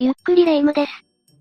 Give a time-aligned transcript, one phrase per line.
[0.00, 0.92] ゆっくりレ夢ムです。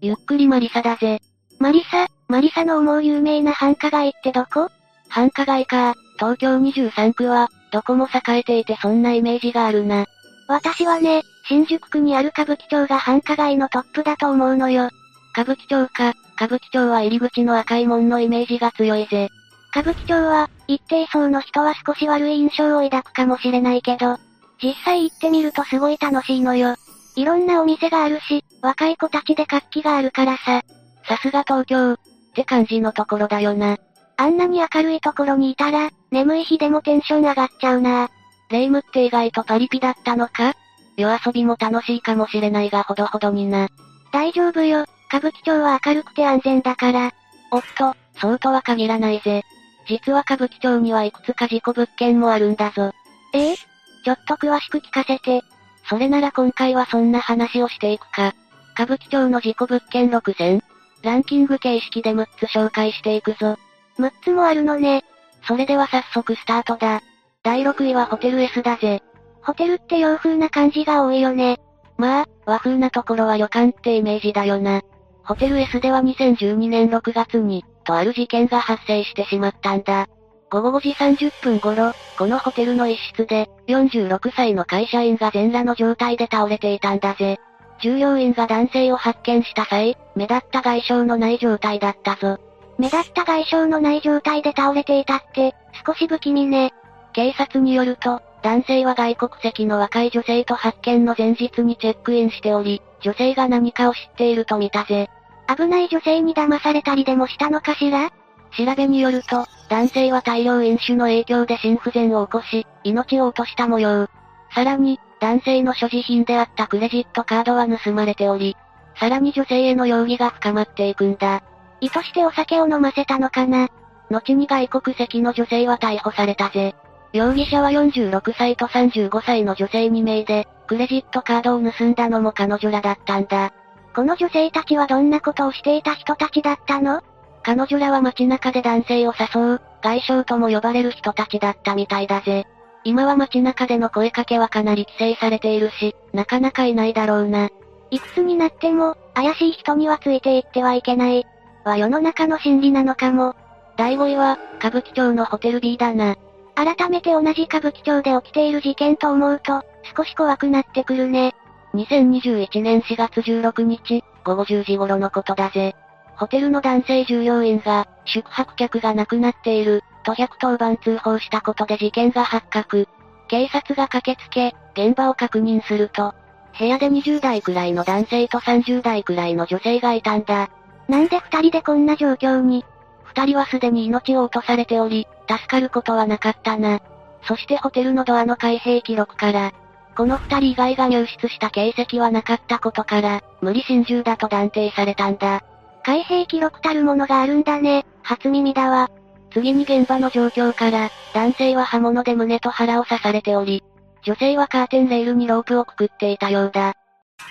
[0.01, 1.19] ゆっくりマリサだぜ。
[1.59, 4.71] マリサ、マリサの思う有名な繁華街ってどこ？
[5.09, 10.07] 繁華街か、東京23区は、どこも栄えていてそんなイメージがあるな。
[10.47, 14.89] 私はね、新宿区にある歌舞伎町が繁華街のトップだと思うのよ。
[15.33, 19.29] 歌舞伎町か、歌舞伎町は入り口の赤い門のイメージが強いぜ。
[19.69, 24.17] 歌舞伎町は、一定層の人は少し悪い印象を抱くかもしれないけど、
[24.59, 26.75] 実際行ってみるとすごい楽しいのよ。
[27.15, 30.61] いろんなお店があるし、若い子たちで活気があるからさ。
[31.07, 31.97] さすが東京、っ
[32.35, 33.77] て感じのところだよな。
[34.17, 38.09] あんなに明るいところにいたら、眠い日でもテンション上がっちゃうな。
[38.49, 40.53] レイムって意外とパリピだったのか？
[40.97, 43.69] 夜遊びも楽しいかもしれないがほどほどにな。
[44.11, 47.11] 大丈夫よ、歌舞伎町は明るくて安全だから。
[47.51, 49.43] おっと、そうとは限らないぜ。
[49.87, 52.91] 実は歌舞伎町にはいくつか事故物件もあるんだぞ。
[53.33, 53.55] ええ？
[53.55, 55.41] ちょっと詳しく聞かせて。
[55.89, 58.33] それなら今回はそんな話をしていくか。
[58.77, 60.61] 歌舞伎町の事故物件6000。
[61.01, 63.57] ランキング形式で6つ紹介していくぞ。
[63.97, 65.03] 6つもあるのね。
[65.47, 67.01] それでは早速スタートだ。
[67.41, 69.01] 第6位はホテル S だぜ。
[69.41, 71.59] ホテルって洋風な感じが多いよね。
[71.97, 74.83] まあ、和風なところは旅館ってイメージだよな。
[75.23, 80.07] ホテル S では2012年6月に、とある事件が発生してしまったんだ。
[80.51, 87.39] 午後5時30分頃、このホテルの一室で、46歳の会社員が全裸の状態で倒れていたんだぜ。
[87.79, 92.39] 従業員が男性を発見した際、目立った外傷のない状態だったぞ。
[92.77, 96.73] 目立った外傷のない状態で倒れていたって、少し不気味ね。
[97.13, 105.09] 警察によると、男性は外国籍の若い女性と発見の前日にチェックインしており、女性が何かを知っていると見たぜ。
[105.47, 108.11] 危ない女性に騙されたりでもしたのかしら？
[108.57, 114.07] 調べによると、男性は大量飲酒の影響で心不全を起こし、命を落とした模様。
[114.53, 118.55] さらに、男性の所持品であったクレジットカードは盗まれており、
[118.99, 121.43] さらに女性への容疑が深まっていくんだ。
[121.81, 123.69] 意図してお酒を飲ませたのかな
[124.09, 126.75] 後に外国籍の女性は逮捕されたぜ。
[127.13, 133.53] 容疑者は46歳と35歳の女性2名で、クレジットカードを盗んだのも彼女らだったんだ。
[133.95, 137.01] この女性たちはどんなことをしていた人たちだったの？
[137.43, 142.45] 彼女らは街中で男性を誘う、外傷とも呼ばれる人たちだったみたいだぜ。
[142.87, 147.49] 今は街中での声かけはかなり規制されているし、なかなかいないだろうな。
[147.91, 151.27] いくつになっても、怪しい人にはついていってはいけない。
[151.65, 153.35] は世の中の心理なのかも。
[153.75, 156.15] 第5位は、歌舞伎町のホテル B だな。
[156.55, 161.35] 改めて同じ歌舞伎町で起きている事件と思うと、少し怖くなってくるね。
[161.73, 165.75] 2021年4月16日、午後10時頃のことだぜ。
[166.15, 172.87] ホテルの男性従業員が、宿泊客が亡くなっている、と110番通報したことで事件が発覚。
[173.27, 176.15] 警察が駆けつけ、現場を確認すると、
[176.57, 180.49] 部屋で20代くらいの男性と30代くらいの女性がいたんだ。
[180.87, 182.63] なんで二人でこんな状況に？
[183.03, 186.79] 二人はすでに命を落とされており、助かることはなかったな。
[187.23, 189.51] そしてホテルのドアの開閉記録から、
[189.97, 195.43] この二人以外が入室した形跡はなかったことから、無理心中だと断定されたんだ。
[195.83, 197.85] 開閉記録たるものがあるんだね。
[198.03, 198.89] 初耳だわ。
[199.37, 203.63] 次に現場の状況から、男性は刃物で胸と腹を刺されており、
[204.01, 206.69] 女性はカーテンレールにロープをくくっていたようだ。
[206.69, 206.73] っ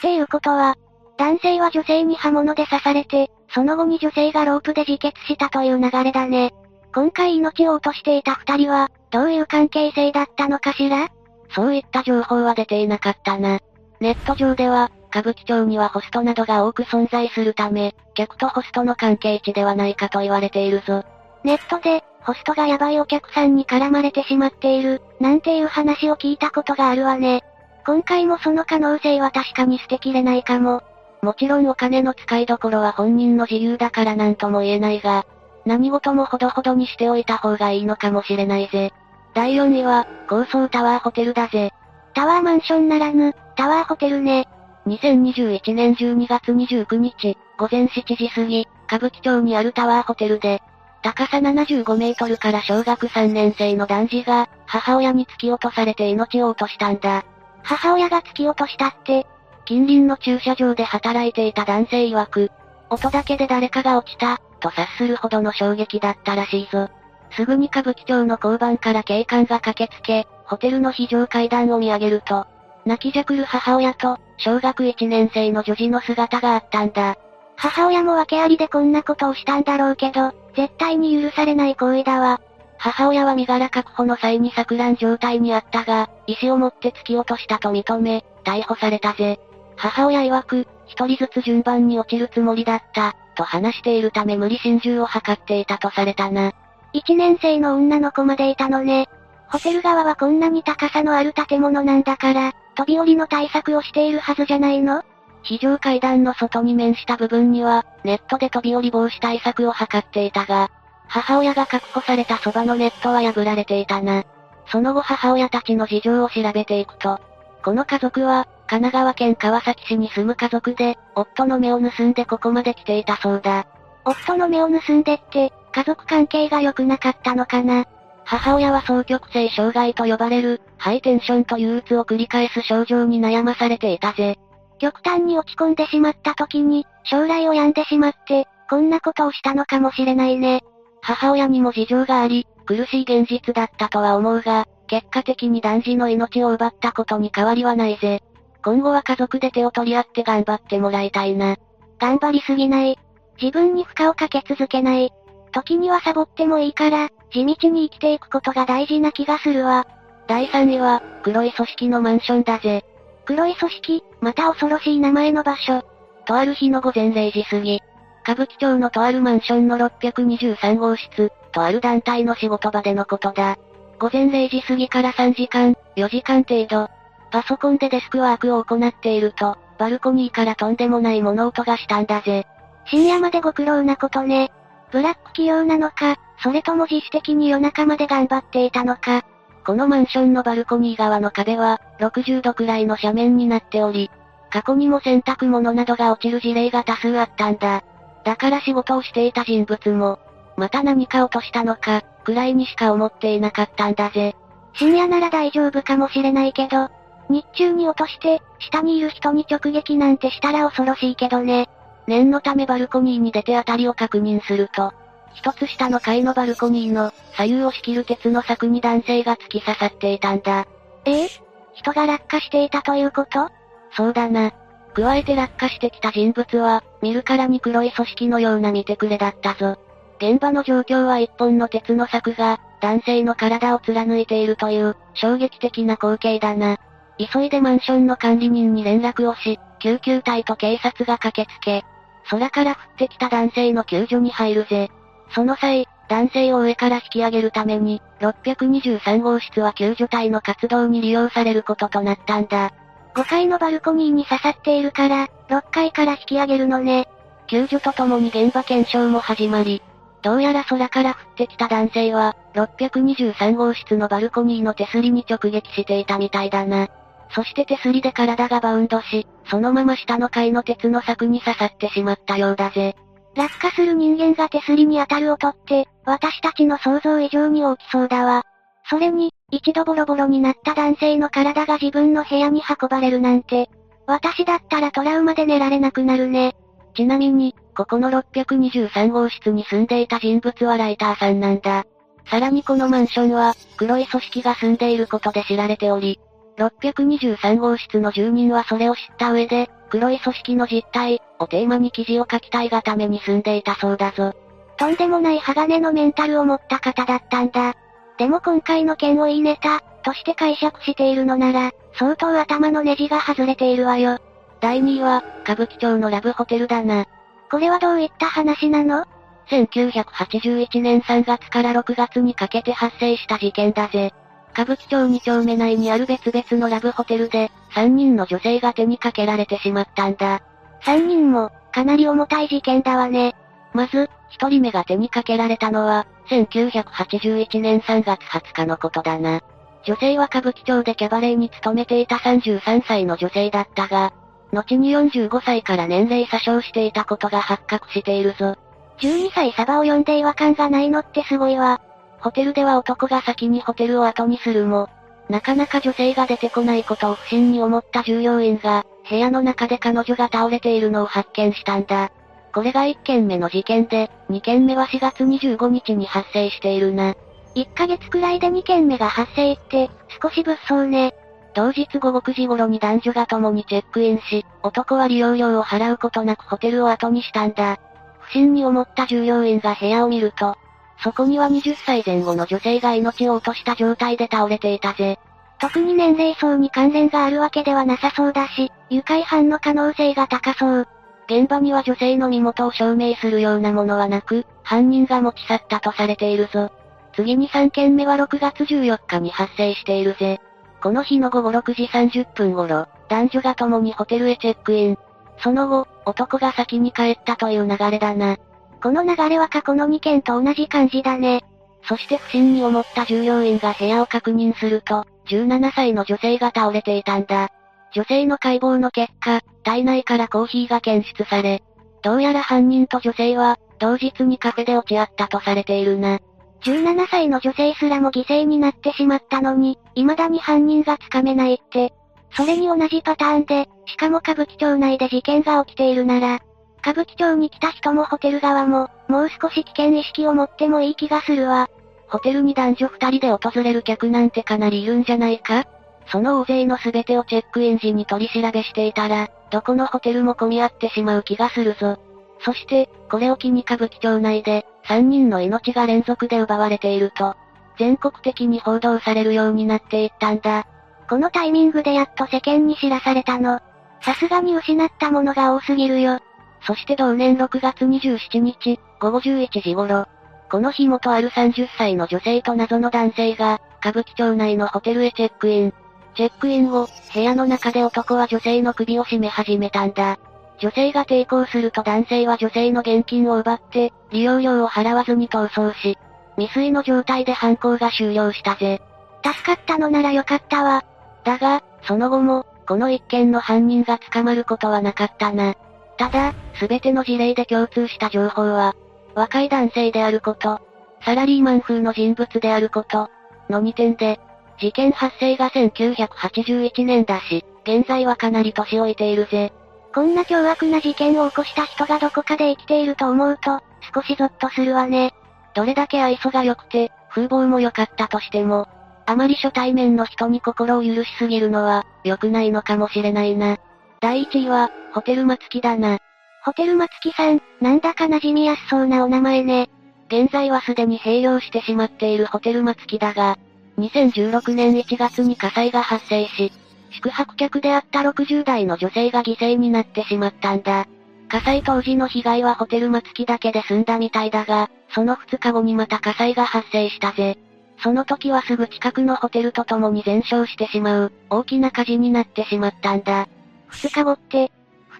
[0.00, 0.76] ていうことは、
[1.16, 6.52] 男性は女性に刃物で刺されて、その後に女性がロープで自決したという流れだね。
[6.94, 11.08] 今回命を落としていた二人は、どういう関係性だったのかしら？
[11.50, 13.58] そういった情報は出ていなかったな。
[13.98, 21.02] ネット上では、歌舞伎町にはホストなどが多く存在するため、客とホストの関係値ではないかと言われているぞ。
[21.44, 27.44] ネットで、ホストがヤバいお客さんに絡まれてしまっている、なんていう話を聞いたことがあるわね。
[27.86, 30.82] 今回もその可能性は確かに捨てきれないかも。
[31.22, 35.24] もちろんお金の使いどころは本人の自由だからなんとも言えないが、
[35.64, 38.92] 何事もほどほどにしておいた方がいいのかもしれないぜ。
[39.34, 41.72] 第4位は、高層タワーホテルだぜ。
[42.14, 44.48] タワーマンションならぬ、タワーホテルね。
[44.86, 50.62] 2021年12月29日、午前7時過ぎ、歌舞伎町にあるタワーホテルで、
[51.02, 57.24] 高さ75メートルから小学3年生の男児が、母親に突き落とされて命を落としたんだ。
[57.62, 59.26] 母親が突き落としたって、
[59.64, 62.50] 近隣の駐車場で働いていた男性曰く、
[62.90, 66.88] 音だけで誰かが落ちた、と察するほどの衝撃だったらしいぞ。
[67.32, 72.46] すぐに歌舞伎町の交番から警官が駆けつけ、ホテルの非常階段を見上げると、
[72.84, 77.16] 泣きじゃくる母親と、小学1年生の女児の姿があったんだ。
[77.56, 82.40] 母親も訳ありでこんなことをしたんだろうけど、絶対に許されない行為だわ。
[82.78, 89.40] 母親は身柄確保の際に錯乱状態にあったが、石を持って突き落としたと認め、逮捕されたぜ。
[89.76, 96.52] 母親曰く、一人ずつ順番に落ちるつもりだった、と話しているため無理心中を図っていたとされたな。
[96.92, 99.08] 一年生の女の子までいたのね。
[99.48, 105.02] ホテル側はこんなに高さのある建物なんだから、飛び降りの対策をしているはずじゃないの？
[105.46, 110.70] 非常階段の外に面した部分には、ネットで飛び降り防止対策を図っていたが、
[111.06, 114.24] 母親が確保されたそばのネットは破られていたな。
[114.66, 117.20] その後母親たちの事情を調べていくと、
[117.62, 123.66] この家族は、神奈川県川崎市に住む家族で、夫の目を盗んでここまで来ていたそうだ。
[124.04, 127.86] 夫の目を盗んでって、家族関係が良くなかったのかな。
[128.24, 134.36] 母親は双極性障害と呼ばれる、ハイテンションと憂鬱を繰り返す症状に悩まされていたぜ。
[134.78, 140.62] 極端に落ち込んでしまった時に、将来を病んでしまって、こんなことをしたのかもしれないね。
[141.00, 148.22] 母親にも事情があり、苦しい現実だったとは思うが、結果的に男児の命を奪ったことに変わりはないぜ。
[148.64, 151.56] 今後は家族で手を取り合って頑張ってもらいたいな。
[151.98, 152.98] 頑張りすぎない。
[153.40, 155.12] 自分に負荷をかけ続けない。
[155.52, 159.86] 時にはサボってもいいから、地道に生きていくことが大事な気がするわ。
[160.26, 162.84] 第3位は、黒い組織のマンションだぜ。
[163.26, 165.82] 黒い組織、また恐ろしい名前の場所。
[166.26, 167.80] とある日の午前0時過ぎ、
[168.22, 173.58] 歌舞伎町のとあるマンションの623号室、とある団体の仕事場でのことだ。
[173.98, 176.88] 午前0時過ぎから3時間、4時間程度、
[177.30, 182.46] パソコンでデスクワークを行っていると、バルコニーからとんでもない物音がしたんだぜ。
[182.86, 184.50] 深夜までご苦労なことね。
[184.90, 189.24] ブラック企業なのか、それとも自主的に夜中まで頑張っていたのか。
[189.66, 194.12] このマンションのバルコニー側の壁は、60度くらいの斜面になっており、
[194.48, 197.82] 過去にも洗濯物などが落ちる事例が多数あったんだ。
[198.22, 200.20] だから仕事をしていた人物も、
[200.56, 204.36] また何か落としたのか、くらいにしか思っていなかったんだぜ。
[204.74, 206.88] 深夜なら大丈夫かもしれないけど、
[207.28, 211.68] 日中に落として、下にいる人に直撃なんてしたら恐ろしいけどね。
[212.06, 214.92] 念のためバルコニーに出てあたりを確認すると、
[215.36, 220.66] 一つ下の階のバルコニーの、左右を仕切る鉄の柵に男性が突き刺さっていたんだ。
[221.04, 221.24] え？
[221.24, 221.28] え
[221.74, 223.50] 人が落下していたということ？
[223.92, 224.52] そうだな。
[224.94, 229.78] 加えて落下してきた人物は、見るからに黒い組織のような見てくれだったぞ。
[230.18, 236.78] 現場の状況は一本の鉄の柵が、男性の体を貫いているという、衝撃的な光景だな。
[237.18, 241.84] 急いでマンションの管理人に連絡をし、救急隊と警察が駆けつけ、
[242.30, 244.90] 空から降ってきた男性の救助に入るぜ。
[245.30, 252.72] その際、男性を上から引き上げるために、623号室は救助隊の活動に利用されることとなったんだ。
[253.14, 257.08] 5階のバルコニーに刺さっているから、6階から引き上げるのね。
[257.48, 259.82] 救助とともに現場検証も始まり、
[260.22, 266.88] どうやら空から降ってきた男性は、623号室のバルコニーの手すりに直撃していたみたいだな。
[267.30, 272.96] そして手すりで体がバウンドし、そのまま下の階の鉄の柵に刺さってしまったようだぜ。
[273.36, 278.42] 落下する人間が手すりに当たる音って、私たちの想像以上に大きそうだわ。
[278.88, 283.68] それに、一度ボロボロになった男性の体が自分の部屋に運ばれるなんて、
[284.06, 286.56] 私だったらトラウマで寝られなくなるね。
[286.94, 291.84] ちなみに、ここの623号室に住んでいた人物はライターさんなんだ。
[292.30, 296.18] さらにこのマンションは、黒い組織が住んでいることで知られており、
[296.58, 304.32] 623号室の住人はそれを知った上で、黒い組織の実態をテーマに記事を書きたいがために住んでいたそうだぞ。
[304.78, 307.74] とんでもない鋼のメンタルを持った方だったんだ。
[308.18, 314.18] でも今回の件をいいネタ、として解釈しているのなら、相当頭のネジが外れているわよ。
[314.60, 317.06] 第2位は、歌舞伎町のラブホテルだな。
[317.50, 319.04] これはどういった話なの
[319.48, 324.12] ?1981 年3月から6月にかけて発生した事件だぜ。
[324.56, 330.40] 歌舞伎町2丁目内にある別々のラブホテルで、3人の女性が手にかけられてしまったんだ。
[330.82, 333.36] 3人も、かなり重たい事件だわね。
[333.74, 334.08] まず、
[334.38, 339.42] 1人目が手にかけられたのは、1981年3月20日のことだな。
[339.84, 344.14] 女性は歌舞伎町でキャバレーに勤めていた33歳の女性だったが、
[344.52, 348.56] 後に45歳から年齢詐称していたことが発覚しているぞ。
[349.00, 351.82] 12歳サバを呼んで違和感がないのってすごいわ。
[352.20, 354.88] ホテルでは男が先にホテルを後にするも、
[355.28, 362.10] なかなか女性が出てこないことを不審に思った従業員が、部屋の中で彼女が倒れているのを発見したんだ。
[362.52, 367.14] これが1件目の事件で、2件目は4月25日に発生しているな。
[367.54, 369.90] 1ヶ月くらいで2件目が発生って、
[370.22, 371.14] 少し物騒ね。
[371.54, 377.78] 当日午後9時頃に男女が共にチェックインし、男は利用料を払うことなくホテルを後にしたんだ。
[378.20, 380.56] 不審に思った従業員が部屋を見ると、
[380.98, 385.18] そこには20歳前後の女性が命を落とした状態で倒れていたぜ。
[385.58, 390.88] 特に年齢層に関連があるわけではなさそうだし、愉快犯の可能性が高そう。
[391.28, 396.70] 現場には女性の身元を証明するようなものはなく、犯人が持ち去ったとされているぞ。
[397.14, 400.40] 次に3件目は6月14日に発生しているぜ。
[400.82, 404.98] この日の午後6時30分頃、男女が共にホテルへチェックイン。
[405.38, 408.36] その後、男が先に帰ったという流れだな。
[408.82, 411.44] この流れは過去の2件と同じ感じだね。
[411.88, 417.50] そして不審に思った従業員が部屋を確認すると、17歳の女性が倒れていたんだ。
[417.92, 421.62] 女性の解剖の結果、体内からコーヒーが検出され、
[422.02, 426.18] どうやら犯人と女性は、同日にカフェで落ち合ったとされているな。
[426.62, 431.92] 17歳の女性すらも犠牲になってしまったのに、未だに犯人がつかめないって。
[432.32, 436.40] それに同じパターンで、しかも歌舞伎町内で事件が起きているなら、
[436.86, 441.68] 歌舞伎町に来た人もホテル側も、もう少し危険意識を持ってもいい気がするわ。
[442.06, 445.64] ホテルに男女二人で訪れる客なんてかなりいるんじゃないか？
[446.12, 451.98] その大勢の全てをチェックイン時に取り調べしていたら、どこのホテルも混み合ってしまう気がするぞ。
[452.38, 457.34] そして、これを機に歌舞伎町内で、3人の命が連続で奪われていると、
[457.80, 460.68] 全国的に報道されるようになっていったんだ。
[461.10, 463.58] このタイミングでやっと世間に知らされたの。
[464.02, 466.20] さすがに失ったものが多すぎるよ。
[466.66, 470.06] そして同年6月27日、午後11時頃、
[470.50, 475.74] この日元ある30歳の女性と謎の男性が、歌舞伎町内のホテルへチェックイン。
[476.16, 480.18] チェックイン後、部屋の中で男は女性の首を絞め始めたんだ。
[480.58, 485.98] 女性が抵抗すると男性は女性の現金を奪って、利用料を払わずに逃走し、
[486.36, 488.80] 未遂の状態で犯行が終了したぜ。
[489.22, 490.84] 助かったのならよかったわ。
[491.22, 495.54] だが、その後も、この一件の犯人が捕まることはなかったな。
[495.98, 498.74] ただ、すべての事例で共通した情報は、
[499.14, 500.60] 若い男性であること、
[501.04, 503.08] サラリーマン風の人物であること、
[503.48, 504.20] の2点で、
[504.58, 509.52] 事件発生が1981年だし、現在はかなり年老いているぜ。
[509.94, 513.60] こんな凶悪な事件を起こした人がどこかで生きていると思うと、
[513.94, 515.14] 少しゾッとするわね。
[515.54, 518.68] どれだけ愛想が良くて、風貌も良かったとしても、
[519.06, 523.56] あまり初対面の人に心を許しすぎるのは、良くないのかもしれないな。
[524.00, 525.98] 第1位は、ホテル松木だな。
[526.44, 529.68] ホテル松木さん、なんだか馴染みやすそうなお名前ね。
[530.08, 533.36] 現在はすでに閉業してしまっているホテル松木だが、
[533.78, 536.52] 2016年1月に火災が発生し、
[536.90, 540.86] 宿泊客であった60代の女性が犠牲になってしまったんだ。
[541.28, 547.36] 火災当時の被害はホテル松木だけで済んだみたいだが、その2日後にまた火災が発生したぜ。
[547.82, 553.28] その時はすぐ近くのホテルと共に全焼してしまう、大きな火事になってしまったんだ。
[553.70, 554.50] 2日後って、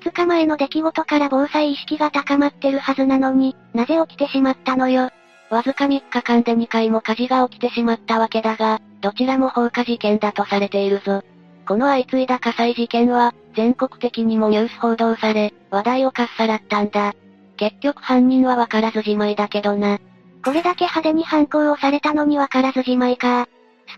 [0.02, 5.10] 2日前の出来事から防災意識が高まってるはずなのに、なぜ起きてしまったのよ。
[5.50, 11.22] わずか3日間で2回も火事が起きてしまったわけだが、どちらも放火事件だとされているぞ。
[11.66, 17.14] この相次いだ火災事件は、全国的にもニュース報道され、話題をかっさらったんだ。
[17.56, 19.98] 結局犯人はわからずじまいだけどな。
[20.44, 23.48] これだけ派手に犯行をされたのにわからずじまいか。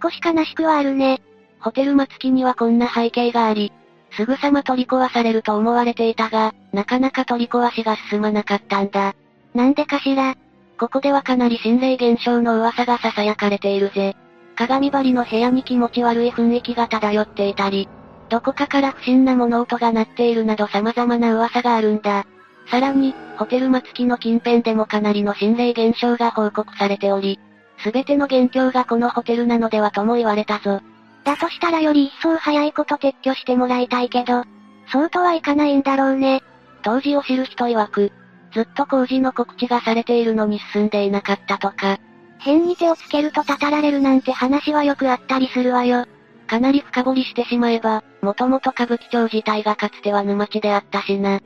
[0.02, 1.20] 少し悲しくはあるね。
[1.60, 3.72] ホテル松木にはこんな背景があり、
[4.12, 9.14] すぐさま取り壊されると思われていたが、なかなか取り壊しが進まなかったんだ。
[9.54, 10.34] なんでかしら？
[10.78, 14.16] ここではかなり心霊現象の噂が囁かれているぜ。
[14.56, 17.88] 鏡張りの部屋に気持ち悪い雰囲気が漂っていたり、
[18.28, 22.26] どこかから不審な物音が鳴っているなど様々な噂があるんだ。
[22.70, 27.40] さらに、ホテル松木の近辺でもかなりの心霊現象が報告されており、
[27.78, 30.80] すべての元凶がこのホテルなのではとも言われたぞ。
[31.24, 34.44] だとしたらより一層早いこと撤去してもらいたいけど、
[34.90, 36.42] そうとはいかないんだろうね。
[36.82, 38.12] 当時を知る人曰く、
[38.52, 41.98] ずっと工事の告知がされているのに進んでいなかったとか、
[42.38, 46.06] 変に手をつけるとたたられるなんて話はよくあったりするわよ。
[46.46, 51.40] かなり深掘りしてしまえば、もともと歌舞伎町自体がかつては沼地であったしな。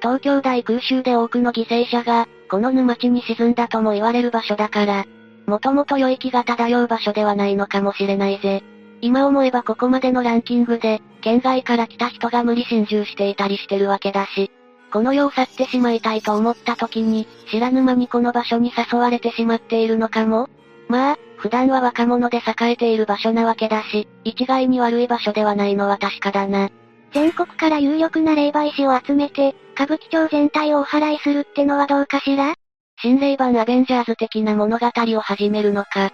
[0.00, 5.04] 東京大空襲で多くの犠牲者が、この沼地に沈んだとも言われる場所だから、
[5.46, 8.62] もともと良い気が漂う場所ではないのかもしれないぜ。
[9.00, 14.50] 今思えばここまでのランキングで、県外から来た人が無理心中していたりしてるわけだし、
[14.92, 20.48] この世を去ってしまいたいと思った時に、知らぬ間にこの場所に誘われてしまっているのかも
[20.88, 26.70] まあ、普段は若者で栄えている場所なわけだし、一概に悪い場所ではないのは確かだな。
[27.12, 32.54] 全国から有力な霊媒師を集めて、歌舞伎町全体をお祓いするってのはどうかしら？
[33.02, 36.12] 心霊版アベンジャーズ的な物語を始めるのか。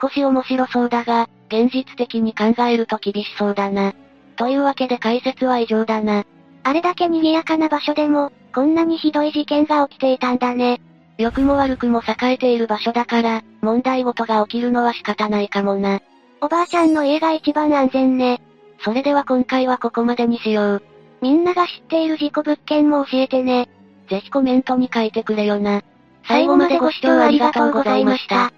[0.00, 3.92] 少し面白そうだが、現実的に考えると厳しそうだな。
[4.36, 6.24] というわけで解説は以上だな。
[6.64, 10.80] あれだけ賑やかな場所でも、こんなにひどい事件が起きていたんだね。
[11.18, 16.00] 良くも悪くも栄えている場所だから、問題事が起きるのは仕方ないかもな。
[16.40, 18.40] おばあちゃんの家が一番安全ね。
[18.84, 20.82] それでは今回はここまでにしよう。
[21.20, 23.68] みんなが知っている事故物件も教えてね。
[24.08, 25.82] ぜひコメントに書いてくれよな。
[26.26, 28.52] 最後までご視聴ありがとうございました。